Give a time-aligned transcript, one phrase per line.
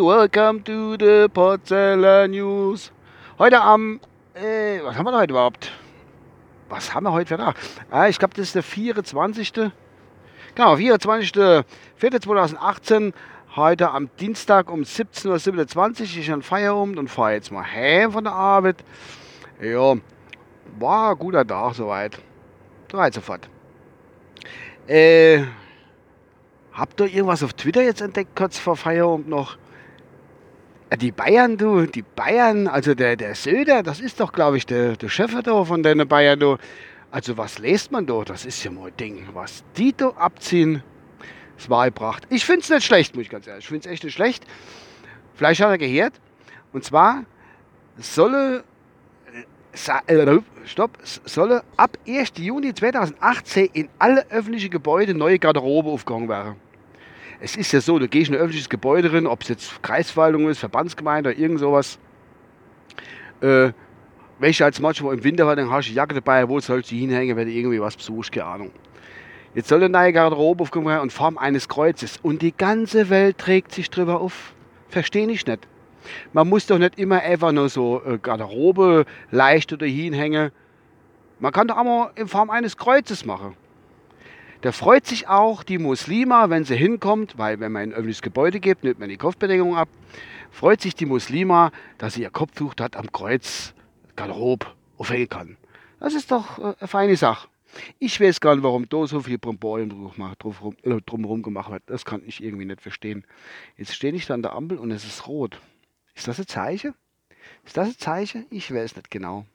[0.00, 2.92] Welcome to the Porzellan News.
[3.40, 3.98] Heute am,
[4.34, 5.72] äh, was haben wir heute überhaupt?
[6.68, 7.56] Was haben wir heute für Tag?
[7.90, 9.52] Ah, ich glaube, das ist der 24.
[9.52, 9.72] Genau,
[10.76, 13.12] 24.04.2018.
[13.56, 15.34] Heute am Dienstag um 17.27 Uhr.
[16.20, 18.84] Ich an Feierabend und fahre jetzt mal heim von der Arbeit.
[19.60, 19.96] Ja,
[20.78, 22.16] war ein guter Tag soweit.
[22.92, 23.48] So weiter sofort.
[24.86, 25.42] Äh,
[26.78, 29.58] habt ihr irgendwas auf Twitter jetzt entdeckt, kurz vor Feierabend noch?
[31.00, 34.96] Die Bayern, du, die Bayern, also der, der Söder, das ist doch, glaube ich, der,
[34.96, 36.56] der Chef da von den Bayern, du.
[37.10, 38.22] Also was lest man da?
[38.22, 39.28] Das ist ja mal ein Ding.
[39.32, 40.82] Was die da abziehen,
[41.56, 42.26] das war gebracht.
[42.30, 43.64] Ich finde es nicht schlecht, muss ich ganz ehrlich.
[43.64, 44.46] Ich finde es echt nicht schlecht.
[45.34, 46.14] Vielleicht hat er gehört.
[46.72, 47.24] Und zwar
[47.96, 48.64] solle
[49.76, 52.32] äh, stopp, solle ab 1.
[52.36, 56.67] Juni 2018 in alle öffentlichen Gebäude neue Garderobe aufgegangen werden.
[57.40, 60.48] Es ist ja so, du gehst in ein öffentliches Gebäude drin, ob es jetzt Kreisverwaltung
[60.48, 61.98] ist, Verbandsgemeinde oder irgend sowas.
[63.40, 63.72] Äh,
[64.40, 67.36] welche als manchmal im Winter dann hast du die Jacke dabei, wo sollst du hinhängen,
[67.36, 68.70] wenn du irgendwie was besuchst, keine Ahnung.
[69.54, 73.72] Jetzt soll eine neue Garderobe werden in Form eines Kreuzes und die ganze Welt trägt
[73.72, 74.54] sich drüber auf.
[74.88, 75.68] Verstehe ich nicht.
[76.32, 80.50] Man muss doch nicht immer einfach nur so äh, Garderobe leicht oder hinhängen.
[81.38, 83.56] Man kann doch auch mal in Form eines Kreuzes machen.
[84.60, 88.58] Da freut sich auch die Muslima, wenn sie hinkommt, weil wenn man ein öffentliches Gebäude
[88.58, 89.88] gibt, nimmt man die Kopfbedeckung ab,
[90.50, 93.72] freut sich die Muslima, dass sie ihr Kopftuch dort am Kreuz
[94.16, 95.56] Garderobe aufhängen kann.
[96.00, 97.46] Das ist doch äh, eine feine Sache.
[98.00, 101.84] Ich weiß gar nicht, warum da so viel drumherum äh, drum gemacht wird.
[101.86, 103.24] Das kann ich irgendwie nicht verstehen.
[103.76, 105.60] Jetzt stehe ich da an der Ampel und es ist rot.
[106.16, 106.94] Ist das ein Zeichen?
[107.64, 108.46] Ist das ein Zeichen?
[108.50, 109.46] Ich weiß nicht genau.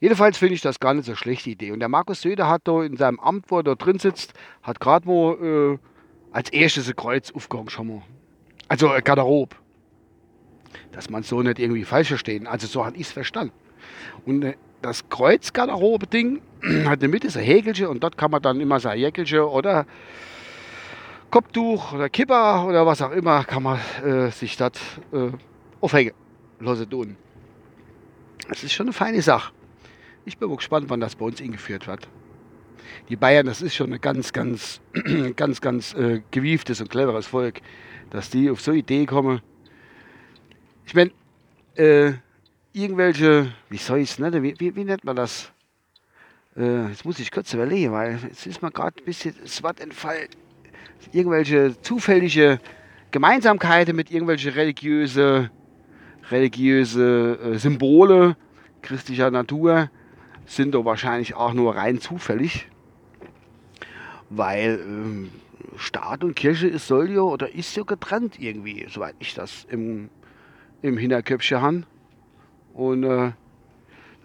[0.00, 1.72] Jedenfalls finde ich das gar nicht so schlechte Idee.
[1.72, 4.32] Und der Markus Söder hat da in seinem Amt, wo er da drin sitzt,
[4.62, 5.78] hat gerade mal äh,
[6.32, 8.02] als erstes ein Kreuz aufgehangen schon mal.
[8.68, 9.56] Also äh, Garderobe.
[10.92, 12.46] Dass man so nicht irgendwie falsch verstehen.
[12.46, 13.52] Also so habe ich es verstanden.
[14.24, 16.40] Und äh, das Kreuz-Garderobe-Ding
[16.84, 19.86] hat in der Mitte so Häkelchen und dort kann man dann immer sein Jäckelchen oder
[21.30, 24.72] Kopftuch oder Kipper oder was auch immer, kann man äh, sich das
[25.12, 25.30] äh,
[25.80, 26.12] aufhängen
[26.58, 27.16] lassen tun.
[28.48, 29.52] Das ist schon eine feine Sache.
[30.30, 32.06] Ich bin gespannt, wann das bei uns eingeführt wird.
[33.08, 34.80] Die Bayern, das ist schon ein ganz, ganz,
[35.34, 37.60] ganz, ganz äh, gewieftes und cleveres Volk,
[38.10, 39.40] dass die auf so eine Idee kommen.
[40.86, 41.10] Ich meine,
[41.74, 42.12] äh,
[42.72, 45.50] irgendwelche, wie soll ich es nennen, wie, wie, wie, nennt man das?
[46.56, 49.80] Äh, jetzt muss ich kurz überlegen, weil jetzt ist mir gerade ein bisschen das Wort
[49.80, 50.28] entfallen.
[51.10, 52.60] Irgendwelche zufällige
[53.10, 55.50] Gemeinsamkeiten mit irgendwelchen religiöse,
[56.30, 58.36] religiöse äh, Symbole
[58.80, 59.90] christlicher Natur
[60.50, 62.68] sind doch wahrscheinlich auch nur rein zufällig,
[64.30, 65.30] weil ähm,
[65.76, 70.10] Staat und Kirche ist soll ja oder ist ja getrennt irgendwie, soweit ich das im,
[70.82, 71.82] im Hinterköpfchen habe.
[72.74, 73.32] Und äh,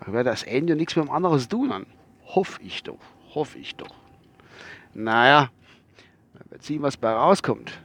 [0.04, 1.86] da wird das Ende nichts mit dem anderen tun haben.
[2.26, 3.00] Hoffe ich doch.
[3.34, 3.94] Hoffe ich doch.
[4.94, 5.50] Naja,
[6.50, 7.80] wir sehen, was bei rauskommt.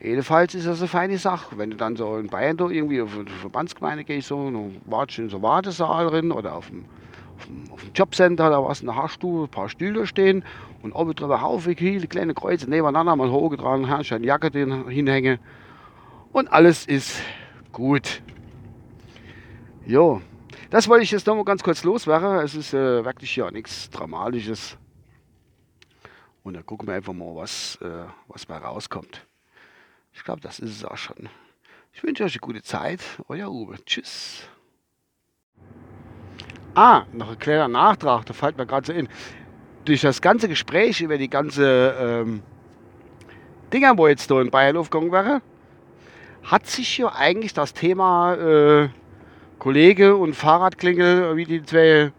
[0.00, 1.58] Jedenfalls ist das eine feine Sache.
[1.58, 5.36] Wenn du dann so in Bayern irgendwie auf eine Verbandsgemeinde gehst, dann wartest in so
[5.36, 6.86] einem Wartesaal drin oder auf dem,
[7.70, 10.44] auf dem, Jobcenter, da was, da hast du ein paar Stühle stehen
[10.82, 14.50] und oben drüber Haufen viele kleine Kreuze nebeneinander, mal hochgetragen, eine Jacke
[14.88, 15.38] hinhängen
[16.32, 17.20] und alles ist
[17.72, 18.22] gut.
[19.86, 20.22] Jo,
[20.70, 22.38] das wollte ich jetzt noch mal ganz kurz loswerden.
[22.38, 24.78] Es ist äh, wirklich ja nichts Dramatisches.
[26.42, 29.26] Und dann gucken wir einfach mal, was, äh, was bei rauskommt.
[30.12, 31.28] Ich glaube, das ist es auch schon.
[31.92, 33.00] Ich wünsche euch eine gute Zeit.
[33.28, 33.76] Euer Uwe.
[33.84, 34.48] Tschüss.
[36.74, 39.08] Ah, noch ein kleiner Nachtrag, da fällt mir gerade so in.
[39.84, 42.42] Durch das ganze Gespräch über die ganze ähm,
[43.72, 45.42] Dinger, wo jetzt da in Bayern aufgegangen wäre,
[46.44, 48.88] hat sich ja eigentlich das Thema äh,
[49.58, 52.12] Kollege und Fahrradklingel, wie die zwei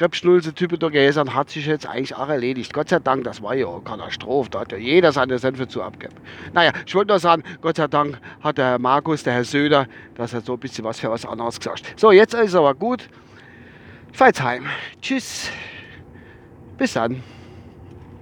[0.00, 2.72] Rebschnulze-Typen da gehäsern, hat sich jetzt eigentlich auch erledigt.
[2.72, 4.50] Gott sei Dank, das war ja eine Katastrophe.
[4.50, 6.14] Da hat ja jeder seine Senfe zu abgeben.
[6.52, 9.86] Naja, ich wollte nur sagen, Gott sei Dank hat der Herr Markus, der Herr Söder,
[10.14, 11.94] dass er so ein bisschen was für was anderes gesagt.
[11.96, 13.08] So, jetzt ist aber gut.
[14.12, 14.66] Ich fahr jetzt heim.
[15.00, 15.50] Tschüss.
[16.76, 17.22] Bis dann.